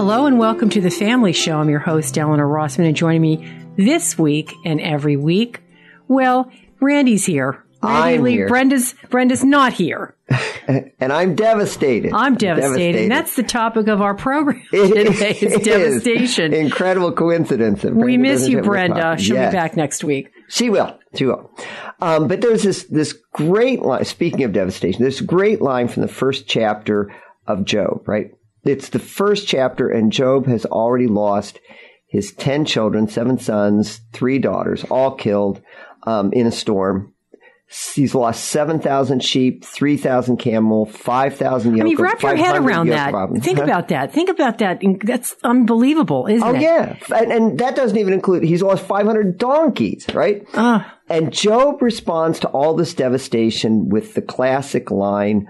[0.00, 1.58] Hello and welcome to the Family Show.
[1.58, 5.60] I'm your host, Eleanor Rossman, and joining me this week and every week,
[6.08, 6.50] well,
[6.80, 7.62] Randy's here.
[7.82, 8.48] I'm here.
[8.48, 10.14] Brenda's Brenda's not here.
[10.68, 12.12] and I'm devastated.
[12.12, 13.02] I'm devastated.
[13.02, 15.30] And that's the topic of our program It today.
[15.30, 15.64] is- it is.
[15.64, 16.52] devastation.
[16.52, 17.82] Incredible coincidence.
[17.84, 19.16] we miss you, Brenda.
[19.18, 19.52] She'll Yes.
[19.52, 20.30] be back next week.
[20.48, 20.98] She will.
[21.14, 21.50] She will.
[22.00, 24.04] Um, but there's this this great line.
[24.04, 27.12] Speaking of devastation, this great line from the first chapter
[27.46, 28.06] of Job.
[28.08, 28.32] Right.
[28.64, 31.58] It's the first chapter, and Job has already lost
[32.06, 35.62] his ten children, seven sons, three daughters, all killed
[36.04, 37.14] um, in a storm.
[37.94, 41.82] He's lost seven thousand sheep, three thousand camel, five thousand yoke.
[41.82, 43.14] I mean, wrap your head around that.
[43.14, 43.40] oxen.
[43.40, 43.64] Think Huh?
[43.64, 44.12] about that.
[44.12, 44.82] Think about that.
[45.04, 46.62] That's unbelievable, isn't Oh it?
[46.62, 50.42] yeah, and, and that doesn't even include he's lost 500 donkeys, right?
[50.54, 50.96] Ah.
[51.08, 55.46] and Job responds to all this devastation with the classic line,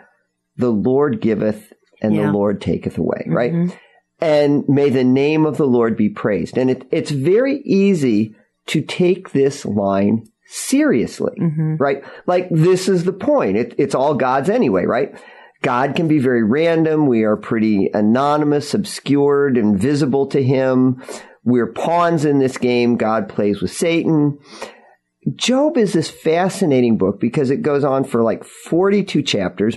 [0.57, 2.21] "The Lord giveth, and Yeah.
[2.25, 2.33] Mm-hmm.
[2.33, 3.79] the Lord taketh away." Right?
[4.21, 6.59] And may the name of the Lord be praised.
[6.59, 8.35] And it, it's very easy
[8.67, 11.77] to take this line seriously, Mm-hmm.
[11.77, 12.03] right?
[12.27, 13.57] Like this is the point.
[13.57, 15.15] It, it's all God's anyway, right?
[15.63, 17.07] God can be very random.
[17.07, 21.03] We are pretty anonymous, obscured, invisible to him.
[21.45, 22.97] We're pawns in this game.
[22.97, 24.39] God plays with Satan.
[25.37, 29.77] Job is this fascinating book because it goes on for like 42 chapters.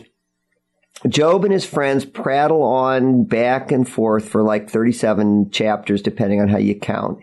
[1.08, 6.48] Job and his friends prattle on back and forth for like 37 chapters, depending on
[6.48, 7.20] how you count.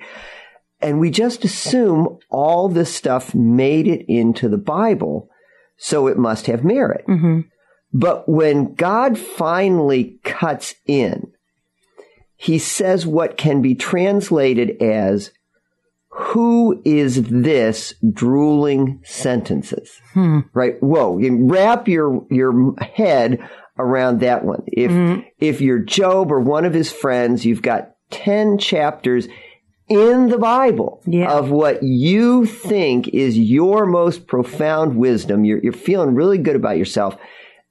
[0.83, 5.29] And we just assume all this stuff made it into the Bible,
[5.77, 7.05] so it must have merit.
[7.07, 7.41] Mm-hmm.
[7.93, 11.33] But when God finally cuts in,
[12.37, 15.33] he says what can be translated as,
[16.09, 20.01] who is this drooling sentences?
[20.15, 20.41] Hmm.
[20.55, 20.83] Right?
[20.83, 21.19] Whoa.
[21.19, 23.47] You wrap your, your head
[23.79, 24.63] around that one.
[24.67, 25.21] If, mm-hmm.
[25.39, 29.29] if you're Job or one of his friends, you've got 10 chapters
[29.91, 31.33] in the Bible Yeah.
[31.33, 35.45] of what you think is your most profound wisdom.
[35.45, 37.17] You're, you're feeling really good about yourself.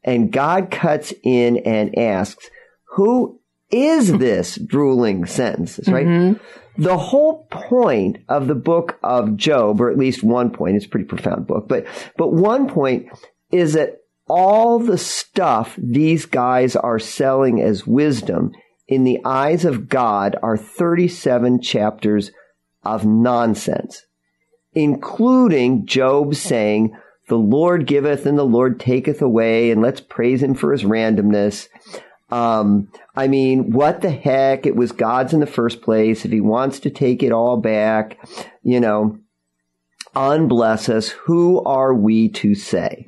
[0.03, 2.49] And God cuts in and asks,
[2.95, 3.39] who
[3.71, 4.17] is hmm.
[4.17, 6.05] this drooling sentences, right?
[6.05, 6.81] Mm-hmm.
[6.81, 10.89] The whole point of the book of Job, or at least one point, it's a
[10.89, 11.85] pretty profound book, but,
[12.17, 13.07] but one point
[13.51, 13.97] is that
[14.27, 18.51] all the stuff these guys are selling as wisdom
[18.89, 22.31] in the eyes of God are 37 chapters
[22.83, 24.05] of nonsense,
[24.73, 26.93] including Job saying,
[27.29, 31.67] the Lord giveth and the Lord taketh away, and let's praise him for his randomness.
[32.31, 34.65] Um, I mean, what the heck?
[34.65, 36.25] It was God's in the first place.
[36.25, 38.17] If he wants to take it all back,
[38.63, 39.19] you know,
[40.15, 41.09] unbless us.
[41.09, 43.05] Who are we to say?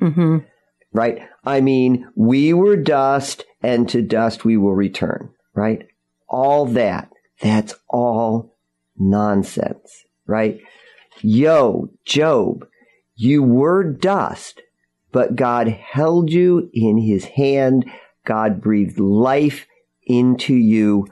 [0.92, 1.22] Right?
[1.44, 5.86] I mean, we were dust and to dust we will return, right?
[6.28, 7.10] All that.
[7.40, 8.56] That's all
[8.96, 10.60] nonsense, right?
[11.20, 12.66] Yo, Job,
[13.16, 14.62] you were dust,
[15.12, 17.84] but God held you in his hand.
[18.24, 19.66] God breathed life
[20.06, 21.06] into you.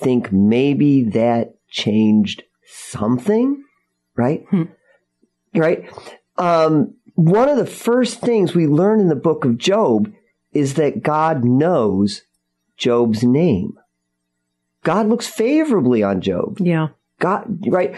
[0.00, 3.62] Think maybe that changed something,
[4.16, 4.44] right?
[5.54, 5.88] Right?
[6.36, 10.12] Um, one of the first things we learn in the book of Job
[10.52, 12.22] is that God knows
[12.76, 13.78] Job's name.
[14.84, 16.58] God looks favorably on Job.
[16.60, 16.88] Yeah.
[17.18, 17.96] God, right?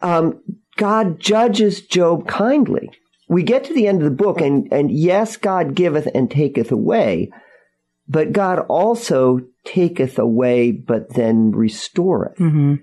[0.00, 0.40] Um,
[0.76, 2.90] God judges Job kindly.
[3.28, 6.72] We get to the end of the book and, and yes, God giveth and taketh
[6.72, 7.30] away,
[8.08, 12.80] but God also taketh away, but then restoreth and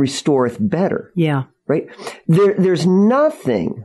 [0.00, 1.44] restoreth better, Yeah.
[1.66, 1.88] right?
[2.28, 3.84] There, there's nothing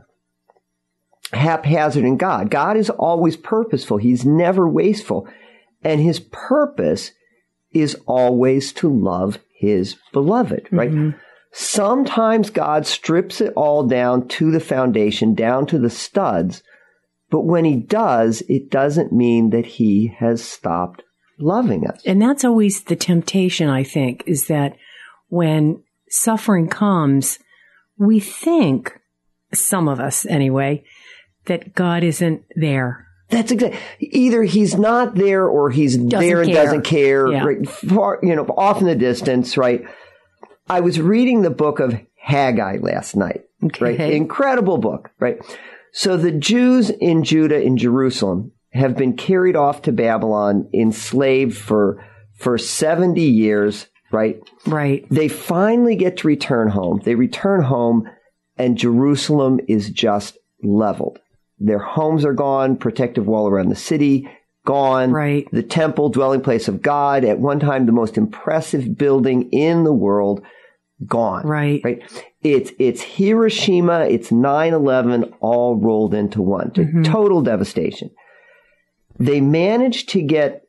[1.32, 2.50] haphazard in God.
[2.50, 3.96] God is always purposeful.
[3.96, 5.28] He's never wasteful.
[5.82, 7.12] And his purpose
[7.72, 10.90] is always to love his beloved, right?
[10.90, 11.18] Mm-hmm.
[11.52, 16.62] Sometimes God strips it all down to the foundation, down to the studs.
[17.30, 21.02] But when he does, it doesn't mean that he has stopped
[21.38, 22.00] loving us.
[22.04, 24.76] And that's always the temptation, I think, is that
[25.28, 27.38] when suffering comes,
[27.96, 28.98] we think,
[29.52, 30.84] some of us anyway,
[31.46, 33.07] that God isn't there.
[33.30, 33.78] That's exactly.
[34.00, 36.64] Either he's not there or he's there and care.
[36.64, 37.30] doesn't care.
[37.30, 37.44] Yeah.
[37.44, 39.56] Right, far, you know, off in the distance.
[39.56, 39.84] Right.
[40.68, 43.44] I was reading the book of Haggai last night.
[43.80, 43.94] Right.
[43.94, 44.16] Okay.
[44.16, 45.10] Incredible book.
[45.18, 45.38] Right.
[45.92, 52.04] So the Jews in Judah in Jerusalem have been carried off to Babylon, enslaved for
[52.36, 53.86] for seventy years.
[54.10, 54.40] Right.
[54.66, 55.06] Right.
[55.10, 57.02] They finally get to return home.
[57.04, 58.08] They return home
[58.56, 61.20] and Jerusalem is just leveled.
[61.60, 64.28] Their homes are gone, protective wall around the city.
[64.64, 65.12] gone.
[65.12, 65.48] Right.
[65.50, 69.92] The temple, dwelling place of God, at one time the most impressive building in the
[69.92, 70.42] world,
[71.06, 71.46] gone.
[71.46, 71.80] Right.
[71.82, 72.02] Right.
[72.42, 76.70] It's, it's Hiroshima, it's 9-11 all rolled into one.
[76.70, 77.02] Mm-hmm.
[77.02, 78.10] Total devastation.
[79.18, 80.68] They managed to get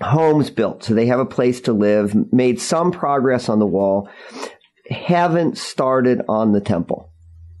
[0.00, 4.08] homes built so they have a place to live, made some progress on the wall,
[4.88, 7.09] haven't started on the temple.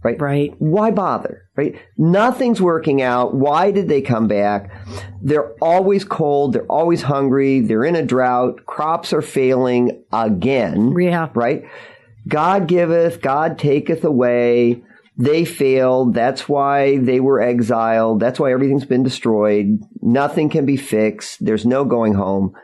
[0.02, 0.20] Right?
[0.20, 0.54] Right.
[0.58, 1.42] Why bother?
[1.56, 1.78] Right?
[1.98, 3.34] Nothing's working out.
[3.34, 4.70] Why did they come back?
[5.20, 6.54] They're always cold.
[6.54, 7.60] They're always hungry.
[7.60, 8.64] They're in a drought.
[8.64, 10.94] Crops are failing again.
[10.98, 11.28] Yeah.
[11.34, 11.64] Right?
[12.28, 14.82] God giveth, God taketh away.
[15.16, 16.14] They failed.
[16.14, 18.20] That's why they were exiled.
[18.20, 19.80] That's why everything's been destroyed.
[20.00, 21.44] Nothing can be fixed.
[21.44, 22.54] There's no going home.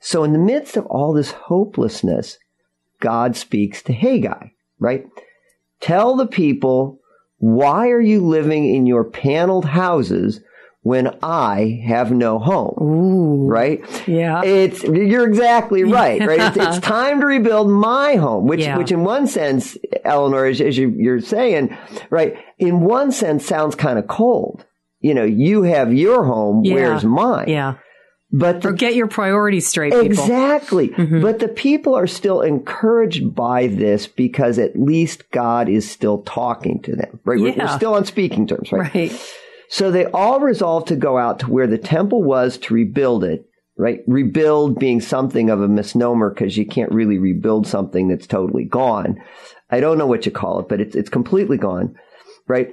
[0.00, 2.38] So in the midst of all this hopelessness,
[3.00, 4.48] God speaks to Haggai,
[4.80, 5.04] right?
[5.80, 7.00] Tell the people,
[7.38, 10.40] why are you living in your paneled houses
[10.82, 12.76] when I have no home?
[12.80, 13.46] Ooh.
[13.46, 13.80] Right?
[14.08, 14.42] Yeah.
[14.44, 16.40] It's you're exactly right, right?
[16.40, 18.78] It's, it's time to rebuild my home, which Yeah.
[18.78, 21.76] which in one sense, Eleanor, as, as you, you're saying,
[22.10, 22.36] right?
[22.58, 24.64] In one sense, sounds kind of cold.
[25.00, 26.64] You know, you have your home.
[26.64, 26.74] Yeah.
[26.74, 27.48] Where's mine?
[27.48, 27.74] Yeah.
[28.32, 30.08] But the Or get your priorities straight, people.
[30.08, 30.12] Mm-hmm.
[30.12, 30.88] Exactly.
[30.88, 36.82] But the people are still encouraged by this because at least God is still talking
[36.82, 37.40] to them, right?
[37.40, 38.92] We're- We're, still on speaking terms, right?
[38.94, 39.32] Right.
[39.68, 43.48] So they all resolved to go out to where the temple was to rebuild it,
[43.76, 44.00] right?
[44.06, 49.20] Rebuild being something of a misnomer because you can't really rebuild something that's totally gone.
[49.70, 51.96] I don't know what you call it, but it's, it's completely gone,
[52.48, 52.70] right?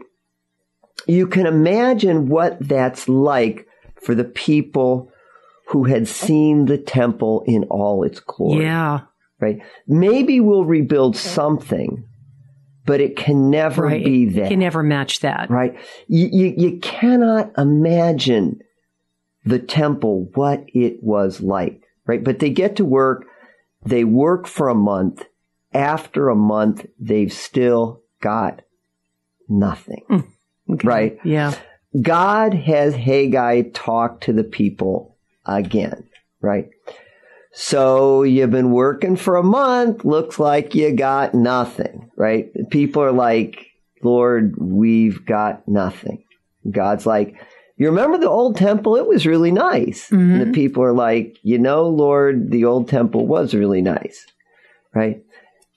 [1.08, 3.68] You can imagine what that's like
[4.02, 5.10] for the people
[5.74, 9.02] who had seen the temple in all its glory Yeah.
[9.40, 9.60] right?
[9.88, 12.04] Maybe we'll rebuild something,
[12.86, 14.06] but it can never Right.
[14.06, 15.50] be that, can never match that.
[15.50, 15.76] right?
[16.08, 18.62] You, you, you cannot imagine
[19.46, 22.24] the temple, what it was like, right?
[22.24, 23.26] But they get to work,
[23.86, 25.26] they work for a month.
[25.74, 28.62] After a month, they've still got
[29.50, 30.20] nothing, hmm.
[30.74, 30.88] Okay.
[30.88, 31.20] right?
[31.26, 31.56] Yeah.
[32.00, 35.13] God has Haggai talk to the people
[35.46, 36.08] again,
[36.42, 36.70] right?
[37.54, 40.04] So you've been working for a month.
[40.04, 42.52] Looks like you got nothing, right?
[42.72, 43.68] People are like,
[44.04, 46.24] Lord, we've got nothing.
[46.70, 47.36] God's like,
[47.78, 48.96] you remember the old temple?
[48.96, 50.12] It was really nice.
[50.12, 50.54] And the mm-hmm.
[50.54, 54.26] people are like, you know, Lord, the old temple was really nice,
[54.94, 55.24] right?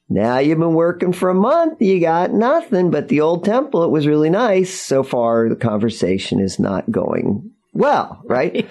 [0.08, 3.90] Now you've been working for a month, you got nothing, but the old temple, it
[3.90, 4.72] was really nice.
[4.72, 8.68] So far, the conversation is not going well, right?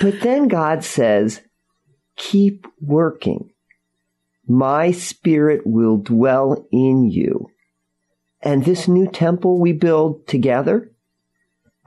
[0.00, 1.40] But then God says,
[2.16, 3.50] keep working.
[4.46, 7.50] My spirit will dwell in you.
[8.42, 10.92] And this new temple we build together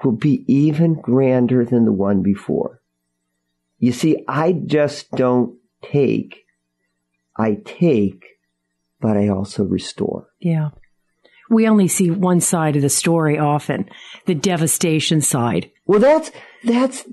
[0.04, 2.82] will be even grander than the one before.
[3.78, 6.46] You see, I just don't take.
[7.38, 8.40] I take
[9.00, 10.28] but I also restore.
[10.40, 10.70] Yeah.
[11.50, 13.90] We only see one side of the story often,
[14.26, 15.72] the devastation side.
[15.86, 16.32] Well, that's
[16.64, 17.06] that's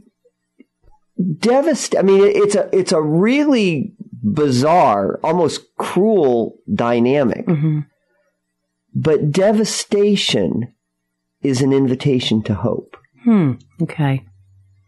[1.39, 1.99] devastating.
[1.99, 7.47] I mean, it's a it's a really bizarre, almost cruel dynamic.
[7.47, 7.81] Mm-hmm.
[8.95, 10.73] But devastation
[11.43, 13.53] is an invitation to hope, Hmm.
[13.83, 14.25] Okay.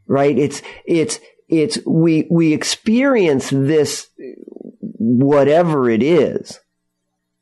[0.06, 0.36] right?
[0.38, 4.08] It's it's it's we we experience this
[4.80, 6.58] whatever it is,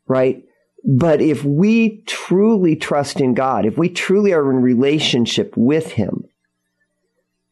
[0.07, 0.43] right?
[0.89, 6.25] But if we truly trust in God, if we truly are in relationship with Him,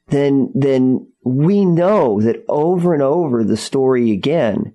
[0.09, 4.75] then, then we know that over and over the story again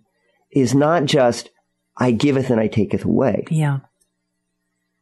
[0.51, 1.49] is not just,
[1.95, 3.79] I giveth and I taketh away, Yeah.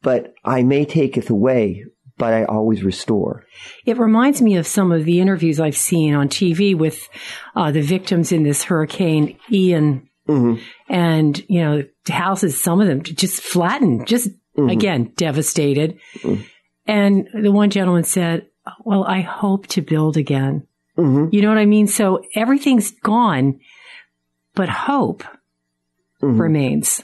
[0.02, 1.86] but I may taketh away,
[2.18, 3.46] but I always restore.
[3.86, 7.08] It reminds me of some of the interviews I've seen on TV with
[7.56, 10.10] uh, the victims in this Hurricane Ian.
[10.28, 10.60] Mhm.
[10.90, 15.98] And, you know, houses, some of them just flattened, just again, devastated.
[16.86, 18.48] And the one gentleman said,
[18.84, 20.67] well, I hope to build again.
[20.98, 21.32] Mhm.
[21.32, 21.88] You know what I mean?
[21.88, 23.60] So everything's gone,
[24.56, 25.24] but hope
[26.22, 27.04] remains.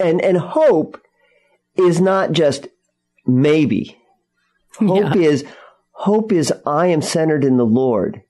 [0.00, 1.00] And, and hope
[1.76, 2.68] is not just
[3.26, 3.96] maybe.
[4.78, 5.44] Hope is,
[5.92, 8.22] hope is I am centered in the Lord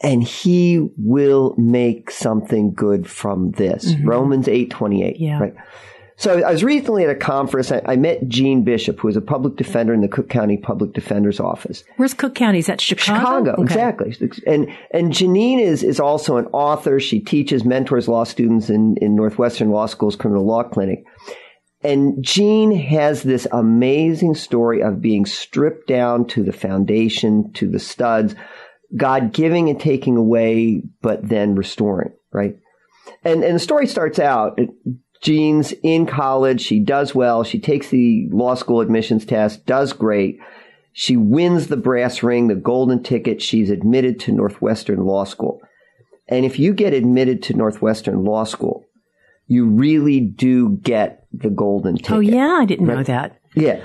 [0.00, 3.94] and he will make something good from this.
[4.02, 5.16] Romans 8, 28.
[5.20, 5.38] Yeah.
[5.38, 5.54] Right.
[6.22, 7.72] So I was recently at a conference.
[7.72, 10.92] I, I met Jeanne Bishop, who is a public defender in the Cook County Public
[10.92, 11.82] Defender's Office.
[11.96, 12.60] Where's Cook County?
[12.60, 13.18] Is that Chicago?
[13.18, 13.62] Chicago, Okay.
[13.64, 14.30] exactly.
[14.46, 17.00] And and Janine is is also an author.
[17.00, 21.02] She teaches, mentors law students in in Northwestern Law School's criminal law clinic.
[21.82, 27.80] And Jeanne has this amazing story of being stripped down to the foundation, to the
[27.80, 28.36] studs,
[28.96, 32.54] God giving and taking away, but then restoring, right?
[33.24, 34.60] And, and the story starts out,
[35.22, 36.60] Jeanne's in college.
[36.60, 37.44] She does well.
[37.44, 40.40] She takes the law school admissions test, does great.
[40.92, 43.40] She wins the brass ring, the golden ticket.
[43.40, 45.62] She's admitted to Northwestern Law School.
[46.28, 48.84] And if you get admitted to Northwestern Law School,
[49.46, 52.12] you really do get the golden oh, ticket.
[52.12, 52.58] Oh, yeah.
[52.60, 52.98] I didn't right?
[52.98, 53.38] know that.
[53.54, 53.84] Yeah.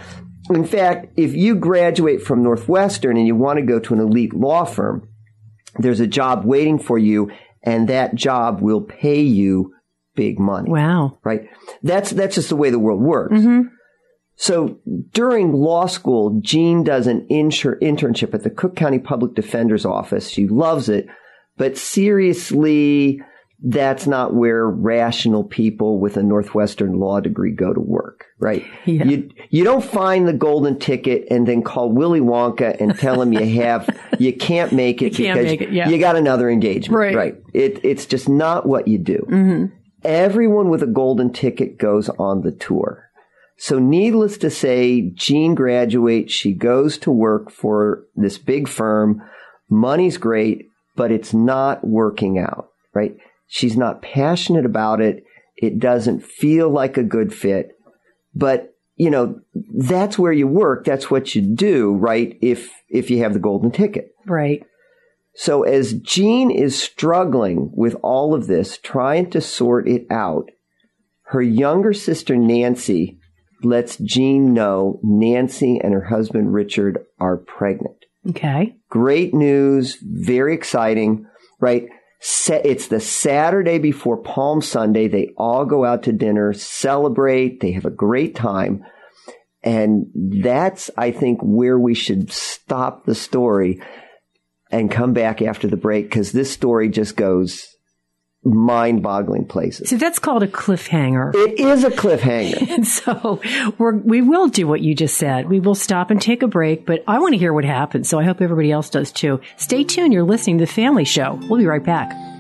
[0.50, 4.34] In fact, if you graduate from Northwestern and you want to go to an elite
[4.34, 5.08] law firm,
[5.78, 7.32] there's a job waiting for you
[7.64, 9.74] and that job will pay you
[10.18, 10.70] big money.
[10.70, 11.20] Wow.
[11.24, 11.48] Right?
[11.82, 13.36] That's, that's just the way the world works.
[13.36, 13.70] Mm-hmm.
[14.36, 14.80] So
[15.12, 20.30] during law school, Jeanne does an insur- internship at the Cook County Public Defender's Office.
[20.30, 21.08] She loves it,
[21.56, 23.22] but seriously,
[23.64, 28.64] that's not where rational people with a Northwestern law degree go to work, right?
[28.86, 29.06] Yeah.
[29.06, 33.34] You, you don't find the golden ticket and then call Willy Wonka and tell him
[33.34, 35.90] you have, you can't make it because make it, yeah.
[35.90, 37.16] you got another engagement, right?
[37.16, 37.36] right.
[37.56, 39.26] It, it's just not what you do.
[39.28, 39.77] Mm-hmm.
[40.04, 43.10] Everyone with a golden ticket goes on the tour.
[43.58, 46.32] So needless to say, Jeanne graduates.
[46.32, 49.24] She goes to work for this big firm.
[49.70, 53.18] Money's great, but it's not working out, right?
[53.48, 55.24] She's not passionate about it.
[55.56, 57.72] It doesn't feel like a good fit,
[58.36, 60.84] but you know, that's where you work.
[60.84, 62.38] That's what you do, right?
[62.42, 64.12] If, if you have the golden ticket.
[64.26, 64.64] Right.
[65.40, 70.50] So as Jeanne is struggling with all of this, trying to sort it out,
[71.26, 73.20] her younger sister Nancy
[73.62, 77.98] lets Jeanne know Nancy and her husband Richard are pregnant.
[78.28, 78.78] Okay.
[78.90, 80.00] Great news.
[80.02, 81.28] Very exciting,
[81.60, 81.88] right?
[82.20, 85.08] It's the Saturday before Palm Sunday.
[85.08, 87.60] They all go out to dinner, celebrate.
[87.60, 88.84] They have a great time.
[89.62, 93.82] And that's, I think, where we should stop the story
[94.72, 97.68] and come back after the break because this story just goes
[98.44, 99.90] mind boggling places.
[99.90, 101.34] See, that's called a cliffhanger.
[101.36, 102.70] It is a cliffhanger.
[102.70, 103.42] and so
[103.78, 105.50] we're, we will do what you just said.
[105.50, 108.10] We will stop and take a break, but I want to hear what happens.
[108.10, 109.42] So I hope everybody else does too.
[109.58, 110.14] Stay tuned.
[110.14, 111.40] You're listening to The Family Show.
[111.50, 112.37] We'll be right back.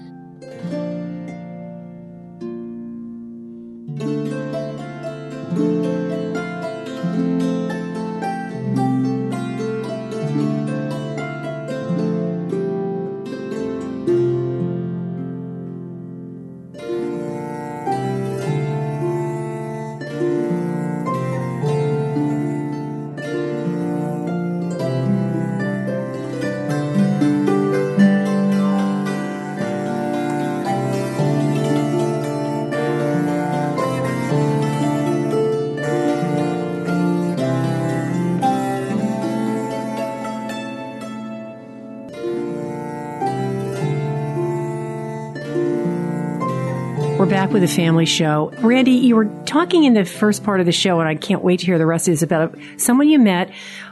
[47.26, 48.54] Back with a family show.
[48.60, 51.60] Randy, you were talking in the first part of the show, and I can't wait
[51.60, 53.52] to hear the rest of this about someone you met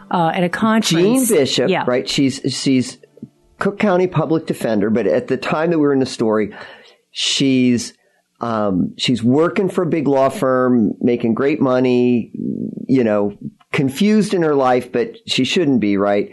[0.09, 1.27] uh, at a conference.
[1.27, 1.83] Jeanne Bishop, yeah.
[1.85, 2.07] right?
[2.07, 2.97] She's she's
[3.59, 6.55] Cook County Public Defender, but at the time that we were in the story,
[7.11, 7.93] she's
[8.39, 12.31] um, she's working for a big law firm, making great money.
[12.87, 13.37] You know,
[13.73, 16.31] confused in her life, but she shouldn't be, right?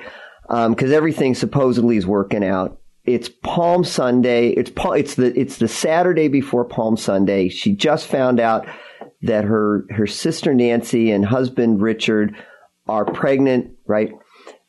[0.48, 4.50] Because um, everything supposedly is working out it's Palm Sunday.
[4.50, 7.48] It's it's the it's the Saturday before Palm Sunday.
[7.48, 8.66] She just found out
[9.22, 12.34] that her her sister Nancy and husband Richard
[12.86, 14.12] are pregnant, right?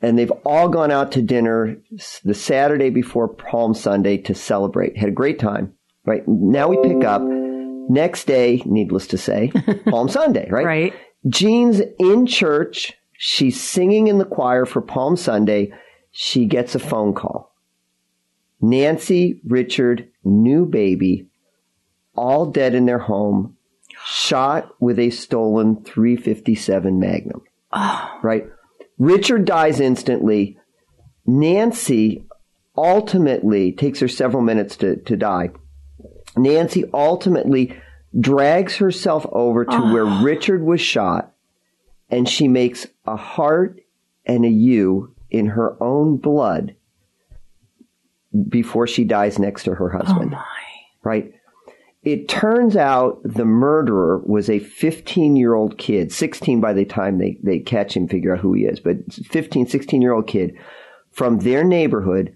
[0.02, 1.78] And they've all gone out to dinner
[2.24, 4.98] the Saturday before Palm Sunday to celebrate.
[4.98, 5.74] Had a great time,
[6.06, 6.28] right?
[6.28, 9.52] Now we pick up next day, needless to say,
[9.90, 10.66] Palm Sunday, right?
[10.66, 10.94] Right.
[11.30, 12.94] Jeanne's in church.
[13.18, 15.72] She's singing in the choir for Palm Sunday.
[16.12, 17.53] She gets a phone call
[18.64, 21.28] Nancy, Richard, new baby,
[22.16, 23.58] all dead in their home,
[24.06, 27.42] shot with a stolen 357 Magnum.
[27.74, 28.20] Oh.
[28.24, 28.48] Right?
[28.98, 30.58] Richard dies instantly.
[31.26, 32.26] Nancy
[32.78, 35.50] ultimately takes her several minutes to, to die.
[36.38, 37.78] Nancy ultimately
[38.18, 39.94] drags herself over to oh.
[39.94, 41.34] where Richard was shot
[42.10, 43.82] and she makes a heart
[44.26, 46.76] and a U in her own blood
[48.50, 50.34] before she dies next to her oh, husband.
[50.36, 50.44] Oh
[51.04, 51.32] right?
[52.04, 57.18] It turns out the murderer was a 15 year old kid, 16 by the time
[57.18, 60.56] they, they catch him, figure out who he is, but 15, 16 year old kid
[61.12, 62.36] from their neighborhood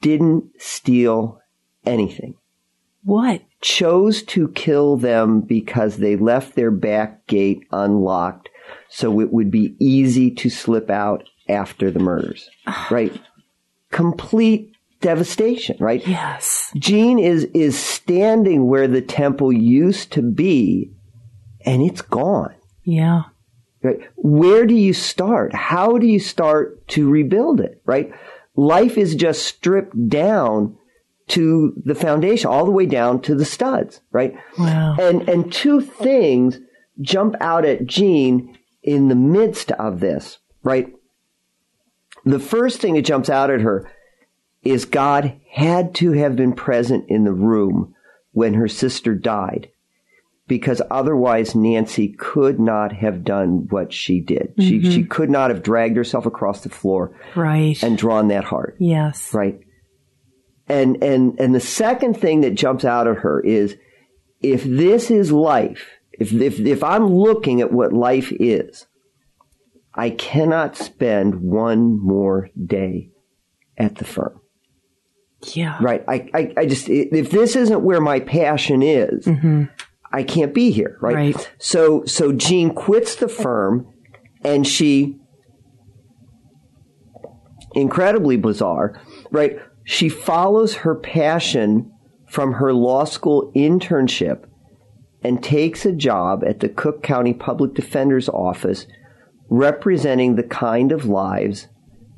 [0.00, 1.40] didn't steal
[1.84, 2.34] anything.
[3.02, 3.42] What?
[3.60, 8.48] chose to kill them because they left their back gate unlocked
[8.88, 12.48] so it would be easy to slip out after the murders.
[12.90, 13.18] right?
[13.90, 16.06] Complete devastation, right?
[16.06, 16.72] Yes.
[16.76, 20.92] Jeanne is is standing where the temple used to be
[21.64, 22.54] and it's gone.
[22.84, 23.24] Yeah.
[23.82, 24.00] Right?
[24.16, 25.54] Where do you start?
[25.54, 28.12] How do you start to rebuild it, right?
[28.56, 30.76] Life is just stripped down
[31.28, 34.34] to the foundation, all the way down to the studs, right?
[34.58, 34.96] Wow.
[34.98, 36.58] And and two things
[37.00, 40.92] jump out at Jeanne in the midst of this, right?
[42.24, 43.90] The first thing that jumps out at her
[44.70, 47.94] is God had to have been present in the room
[48.32, 49.68] when her sister died
[50.46, 54.54] because otherwise Nancy could not have done what she did.
[54.58, 54.90] She mm-hmm.
[54.90, 57.80] she could not have dragged herself across the floor Right.
[57.82, 59.32] and drawn that heart yes.
[59.34, 59.60] right?
[60.68, 63.76] And and and the second thing that jumps out at her is
[64.40, 68.86] if this is life, if if if I'm looking at what life is,
[69.94, 73.10] I cannot spend one more day
[73.76, 74.37] at the firm.
[75.54, 75.78] Yeah.
[75.80, 76.04] Right.
[76.08, 79.64] I, I, I just, if this isn't where my passion is, mm-hmm.
[80.12, 80.98] I can't be here.
[81.00, 81.36] Right?
[81.36, 81.50] Right.
[81.58, 83.86] So, so Jeanne quits the firm
[84.44, 85.16] and she,
[87.74, 89.58] incredibly bizarre, right?
[89.84, 91.92] She follows her passion
[92.26, 94.44] from her law school internship
[95.22, 98.86] and takes a job at the Cook County Public Defender's Office
[99.48, 101.68] representing the kind of lives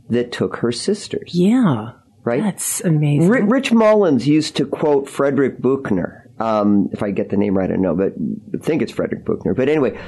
[0.08, 1.92] that took her sisters, Yeah.
[2.22, 2.42] Right?
[2.42, 3.28] That's amazing.
[3.28, 6.30] Ri- Rich Mullins used to quote Frederick Buechner.
[6.38, 8.14] Um, if I get the name right, I don't know, but
[8.54, 9.54] I think it's Frederick Buechner.
[9.54, 9.98] But anyway,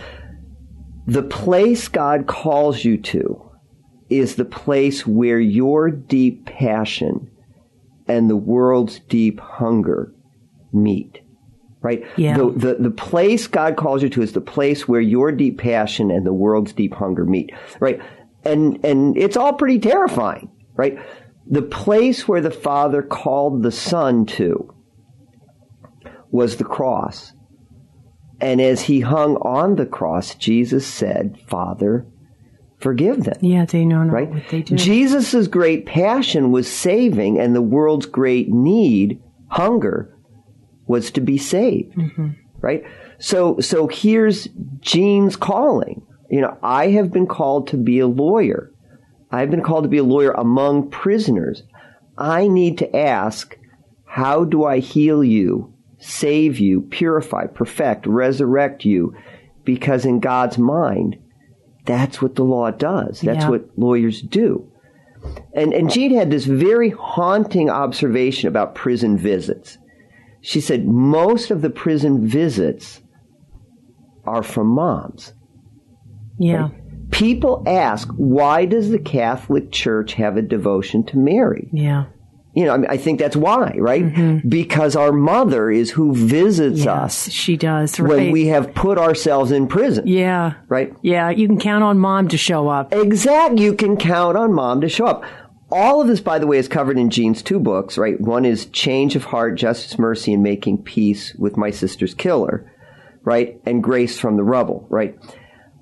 [1.07, 3.51] the place God calls you to
[4.09, 7.31] is the place where your deep passion
[8.07, 10.15] and the world's deep hunger
[10.73, 11.21] meet.
[11.81, 12.05] Right?
[12.17, 12.37] Yeah.
[12.37, 16.11] The, the, the place God calls you to is the place where your deep passion
[16.11, 17.51] and the world's deep hunger meet.
[17.81, 18.01] Right?
[18.45, 20.51] And, and it's all pretty terrifying.
[20.75, 20.99] Right?
[21.47, 24.73] The place where the Father called the Son to
[26.31, 27.33] was the cross.
[28.41, 32.07] And as he hung on the cross, Jesus said, Father,
[32.79, 33.37] forgive them.
[33.41, 34.31] yeah, they know not Right?
[34.31, 34.75] what they do.
[34.77, 40.17] Jesus' great passion was saving, and the world's great need, hunger,
[40.87, 41.95] was to be saved.
[41.95, 42.29] Mm-hmm.
[42.61, 42.83] Right?
[43.19, 44.49] So, so here's
[44.81, 46.05] Jeanne's calling.
[46.31, 48.72] You know, I have been called to be a lawyer.
[49.33, 51.63] I've been called to be a lawyer among prisoners.
[52.19, 53.57] I need to ask,
[54.05, 59.15] how do I heal you, save you, purify, perfect, resurrect you?
[59.65, 61.17] Because in God's mind,
[61.87, 63.21] that's what the law does.
[63.23, 63.49] That's Yeah.
[63.51, 64.69] what lawyers do.
[65.55, 69.79] And, and Jeanne had this very haunting observation about prison visits.
[70.41, 73.01] She said most of the prison visits
[74.25, 75.33] are from moms.
[76.39, 76.69] yeah.
[77.13, 81.69] People ask, why does the Catholic Church have a devotion to Mary?
[81.73, 82.07] Yeah.
[82.55, 84.05] You know, I, mean, I think that's why, right?
[84.05, 84.49] Mm-hmm.
[84.49, 87.99] Because our mother is who visits us she does.
[87.99, 88.09] Right.
[88.09, 90.55] when we have put ourselves in prison, yeah.
[90.69, 90.93] right?
[91.03, 91.31] Yeah.
[91.31, 92.93] You can count on mom to show up.
[92.93, 93.59] Exact.
[93.59, 95.25] You can count on mom to show up.
[95.71, 98.21] All of this, by the way, is covered in Jeanne's two books, right?
[98.21, 102.71] One is Change of Heart, Justice, Mercy, and Making Peace with My Sister's Killer,
[103.23, 103.59] right?
[103.65, 105.19] And Grace from the Rubble, right?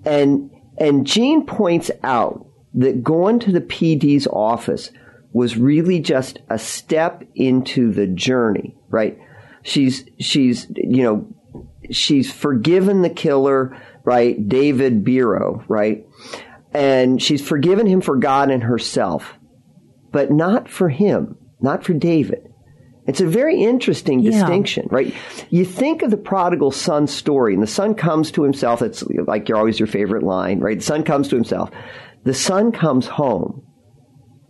[0.05, 4.91] And, and Jeanne points out that going to the PD's office
[5.33, 9.19] was really just a step into the journey, right?
[9.63, 11.29] She's, she's, you know,
[11.91, 14.49] she's forgiven the killer, right?
[14.49, 16.07] David Biro, right?
[16.73, 19.35] And she's forgiven him for God and herself,
[20.11, 22.50] but not for him, not for David.
[23.07, 24.33] It's a very interesting Yeah.
[24.33, 25.13] distinction, right?
[25.49, 28.83] You think of the prodigal son story, and the son comes to himself.
[28.83, 30.79] It's like you're always your favorite line, right?
[30.79, 31.71] The son comes to himself.
[32.25, 33.63] The son comes home,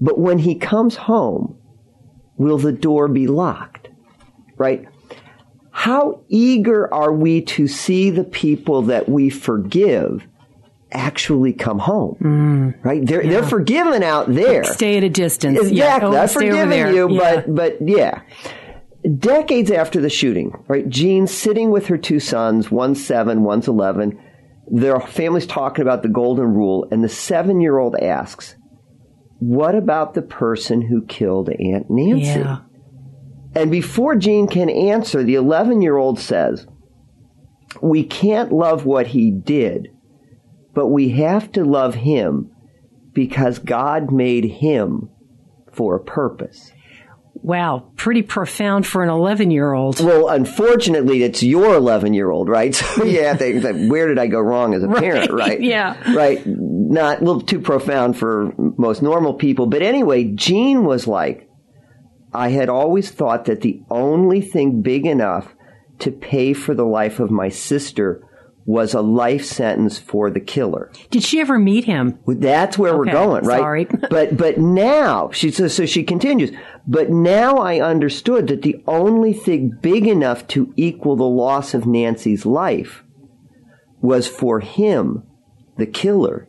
[0.01, 1.57] but when he comes home,
[2.37, 3.89] will the door be locked?
[4.59, 4.87] Right?
[5.71, 10.27] How eager are we to see the people that we forgive
[10.93, 12.17] actually come home?
[12.21, 12.85] Mm.
[12.85, 13.05] Right?
[13.05, 14.65] They're, they're forgiven out there.
[14.65, 15.59] Stay at a distance.
[15.59, 15.77] Exactly.
[15.79, 15.99] Yeah.
[16.03, 17.19] Oh, I've forgiven you, Yeah.
[17.43, 18.23] but but yeah.
[19.19, 20.87] Decades after the shooting, right?
[20.89, 24.21] Jeanne's sitting with her two sons, one's seven, one's eleven.
[24.71, 28.57] Their family's talking about the golden rule, and the seven-year-old asks,
[29.39, 32.59] "What about the person who killed Aunt Nancy?" Yeah.
[33.55, 36.67] And before Jeanne can answer, the 11 year old says,
[37.81, 39.89] We can't love what he did,
[40.75, 42.51] but we have to love him
[43.13, 45.11] because God made him
[45.73, 46.73] for a purpose.
[47.43, 50.01] Wow, pretty profound for an 11 year old.
[50.01, 52.75] Well, unfortunately, it's your 11 year old, right?
[53.01, 55.61] So have to think, where did I go wrong as a Right, parent, right?
[55.63, 55.97] yeah.
[56.13, 56.43] Right.
[56.47, 59.67] Not a little too profound for most normal people.
[59.67, 61.49] But anyway, Jeanne was like,
[62.33, 65.55] I had always thought that the only thing big enough
[66.01, 68.23] to pay for the life of my sister
[68.67, 70.93] was a life sentence for the killer.
[71.11, 72.19] Did she ever meet him?
[72.27, 73.59] That's where we're going, right?
[73.59, 73.85] sorry.
[74.11, 76.51] but but now she says so she continues.
[76.87, 81.87] But now I understood that the only thing big enough to equal the loss of
[81.87, 83.03] Nancy's life
[84.01, 85.25] was for him,
[85.77, 86.49] the killer,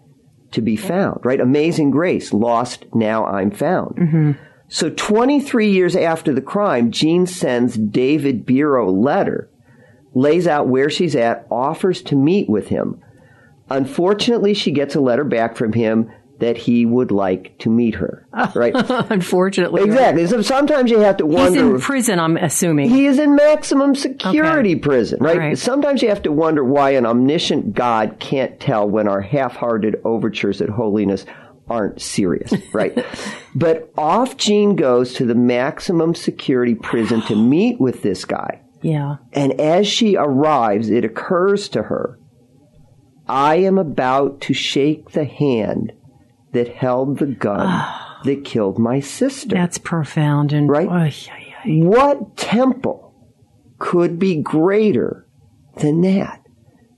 [0.52, 1.26] to be found.
[1.26, 1.40] Right?
[1.40, 2.86] Amazing grace, lost.
[2.94, 3.96] Now I'm found.
[3.96, 4.32] Mm-hmm.
[4.68, 9.50] So 23 years after the crime, Jeanne sends David Biro a letter,
[10.14, 13.02] lays out where she's at, offers to meet with him.
[13.70, 18.28] Unfortunately, she gets a letter back from him that he would like to meet her.
[18.56, 18.74] Right?
[18.76, 19.82] Unfortunately.
[19.82, 19.90] right?
[19.90, 20.28] exactly.
[20.28, 21.52] So sometimes you have to wonder.
[21.52, 22.90] He's in prison, I'm assuming.
[22.90, 25.38] he is in maximum security prison, right?
[25.38, 25.58] Right.
[25.58, 30.62] Sometimes you have to wonder why an omniscient God can't tell when our half-hearted overtures
[30.62, 31.26] at holiness
[31.70, 33.06] aren't serious, right?
[33.56, 38.61] but off Jeanne goes to the maximum security prison to meet with this guy.
[38.82, 39.18] Yeah.
[39.34, 42.20] And as she arrives, it occurs to her,
[43.28, 45.94] I am about to shake the hand
[46.52, 47.86] that held the gun
[48.24, 49.56] that killed my sister.
[49.56, 50.90] That's profound and Right?
[50.90, 51.70] Ay, ay, ay.
[51.84, 53.14] What temple
[53.80, 55.26] could be greater
[55.78, 56.42] than that?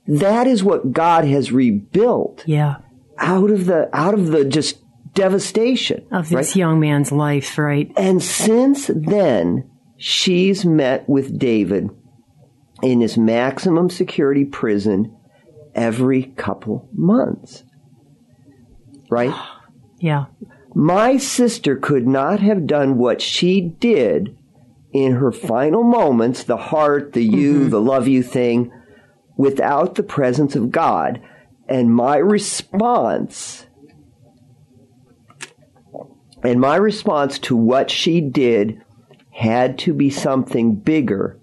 [0.06, 2.76] That is what God has rebuilt yeah.
[3.18, 4.78] out of the out of the just
[5.14, 6.56] devastation Of this right?
[6.56, 7.90] young man's life, right?
[7.96, 11.90] And since then, she's met with David
[12.82, 15.16] in his maximum security prison
[15.74, 17.64] every couple months.
[19.10, 19.34] Right?
[20.00, 20.26] Yeah.
[20.74, 24.36] My sister could not have done what she did
[24.92, 27.68] in her final moments, the heart, the you, mm-hmm.
[27.70, 28.70] the love you thing,
[29.36, 31.22] without the presence of God.
[31.68, 33.66] And my response,
[36.42, 38.82] and my response to what she did
[39.34, 41.40] had to be something bigger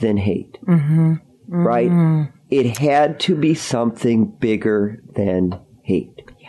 [0.00, 0.58] than hate.
[0.66, 1.14] Mm-hmm.
[1.46, 1.90] Right?
[1.90, 2.36] Mm-hmm.
[2.50, 6.22] It had to be something bigger than hate.
[6.40, 6.48] Yeah.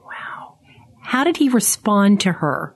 [0.00, 0.58] Wow.
[1.02, 2.74] How did he respond to her?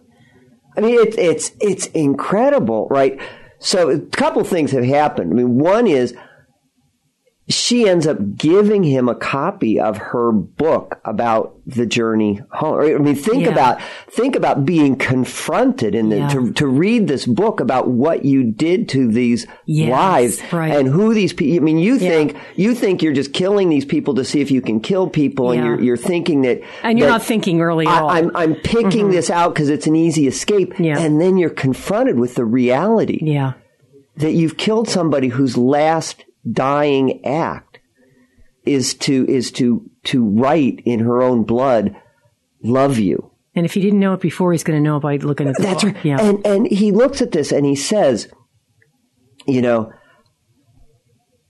[0.77, 3.19] I mean, it's it's it's incredible, right?
[3.59, 5.33] So a couple things have happened.
[5.33, 6.15] I mean, one is
[7.49, 12.81] she ends up giving him a copy of her book about the journey home.
[12.81, 13.53] I mean, think Yeah.
[13.53, 13.79] about
[14.11, 16.29] think about being confronted in the, Yeah.
[16.29, 20.75] to to read this book about what you did to these Yes, lives right.
[20.77, 21.57] and who these people.
[21.57, 24.61] I mean, you think you think you're just killing these people to see if you
[24.61, 25.67] can kill people, and Yeah.
[25.69, 28.09] you're you're thinking that And you're that- not thinking early at all.
[28.09, 29.11] I, I'm I'm picking mm-hmm.
[29.13, 30.99] this out because it's an easy escape, Yeah.
[30.99, 33.53] and then you're confronted with the reality yeah.
[34.17, 37.81] that you've killed somebody whose last dying act
[38.65, 41.97] is to is to to write in her own blood,
[42.63, 45.49] "Love you." And if he didn't know it before, he's going to know by looking
[45.49, 45.97] at the That's right.
[46.05, 46.21] Yeah.
[46.21, 48.29] And and he looks at this and he says,
[49.47, 49.93] you know,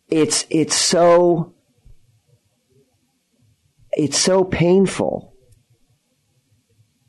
[0.09, 1.55] it's it's so
[3.93, 5.35] it's so painful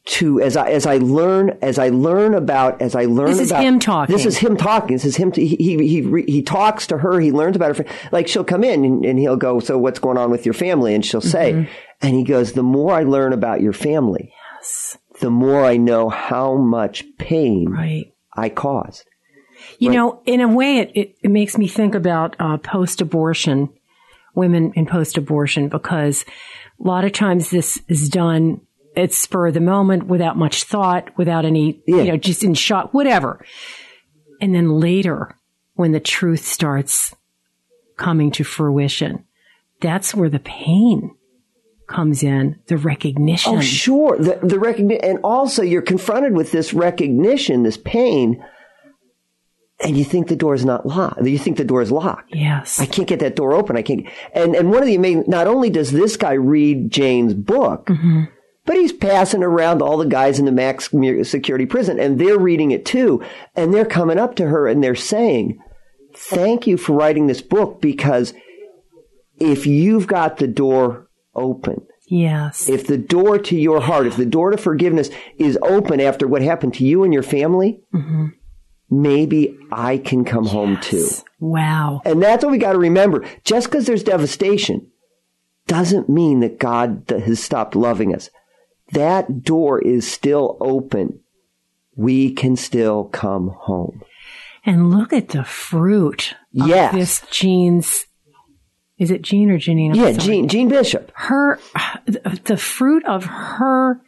[0.07, 3.51] to as I as I learn as I learn about as I learn This is
[3.51, 4.15] about him talking.
[4.15, 4.95] This is him talking.
[4.95, 5.31] This is him.
[5.33, 7.19] He he he, he talks to her.
[7.19, 7.85] He learns about her.
[8.11, 10.95] Like she'll come in and, and he'll go, "So what's going on with your family?"
[10.95, 11.71] And she'll say, Mm-hmm.
[12.01, 14.97] and he goes, "The more I learn about your family, yes.
[15.19, 18.13] the more I know how much pain right.
[18.35, 19.05] I caused."
[19.79, 23.69] You know, in a way, it, it, it makes me think about uh, post abortion,
[24.35, 26.23] women in post abortion, because
[26.79, 28.61] a lot of times this is done
[28.97, 31.97] at spur of the moment without much thought, without any, Yeah.
[31.97, 33.45] you know, just in shock, whatever.
[34.41, 35.35] And then later,
[35.75, 37.15] when the truth starts
[37.95, 39.23] coming to fruition,
[39.79, 41.11] that's where the pain
[41.87, 43.55] comes in, the recognition.
[43.55, 44.17] Oh, sure.
[44.17, 48.43] The the recognition, and also you're confronted with this recognition, this pain,
[49.79, 51.23] and you think the door is not locked.
[51.23, 52.35] You think the door is locked.
[52.35, 52.79] Yes.
[52.79, 53.77] I can't get that door open.
[53.77, 54.05] I can't.
[54.33, 55.25] And and one of the amazing.
[55.27, 58.23] Not only does this guy read Jane's book, mm-hmm.
[58.67, 60.89] But he's passing around all the guys in the max
[61.23, 63.23] security prison, and they're reading it too,
[63.55, 65.57] and they're coming up to her and they're saying,
[66.15, 68.33] "Thank you for writing this book because
[69.39, 72.69] if you've got the door open." yes.
[72.69, 76.41] if the door to your heart, if the door to forgiveness is open after what
[76.41, 78.27] happened to you and your family, mm-hmm.
[78.89, 81.07] maybe I can come home too.
[81.39, 82.01] wow.
[82.05, 83.25] And that's what we got to remember.
[83.43, 84.89] Just because there's devastation
[85.67, 88.29] doesn't mean that God has stopped loving us.
[88.93, 91.19] That door is still open.
[91.95, 94.03] we can still come home.
[94.63, 96.93] And look at the fruit of Yes.
[96.93, 98.05] this Jeanne's.
[98.99, 99.89] Is it Jeanne or Janine?
[99.91, 100.13] I'm Yeah, sorry.
[100.17, 101.11] Jeanne, Jeanne Bishop.
[101.15, 101.59] Her,
[102.05, 103.99] the fruit of her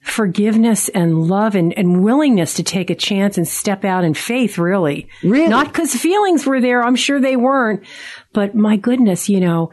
[0.00, 4.58] forgiveness and love and, and willingness to take a chance and step out in faith,
[4.58, 5.08] really.
[5.22, 5.48] Really?
[5.48, 6.82] Not because feelings were there.
[6.82, 7.82] I'm sure they weren't.
[8.32, 9.70] But my goodness, you know,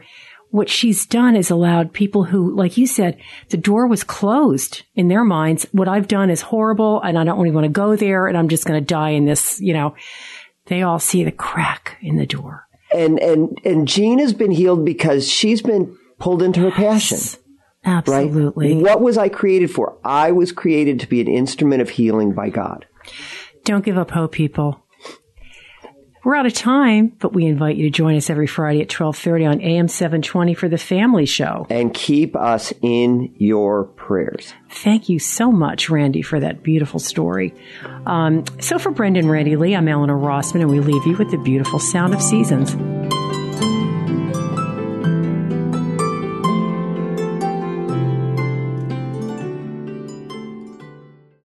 [0.52, 3.16] what she's done is allowed people who, like you said,
[3.48, 5.66] the door was closed in their minds.
[5.72, 8.48] What I've done is horrible and I don't really want to go there and I'm
[8.48, 9.96] just going to die in this, you know.
[10.66, 12.68] They all see the crack in the door.
[12.94, 17.18] And, and, and Jeanne has been healed because she's been pulled into her passion.
[17.18, 17.96] Right?
[17.96, 18.76] Absolutely.
[18.76, 19.98] What was I created for?
[20.04, 22.86] I was created to be an instrument of healing by God.
[23.64, 24.81] Don't give up hope, people.
[26.24, 29.44] We're out of time, but we invite you to join us every Friday at 1230
[29.44, 31.66] on AM 720 for the Family Show.
[31.68, 34.54] And keep us in your prayers.
[34.70, 37.52] Thank you so much, Randy, for that beautiful story.
[38.06, 41.38] Um, so for Brendan Randy Lee, I'm Eleanor Rossman, and we leave you with the
[41.38, 42.76] beautiful sound of seasons.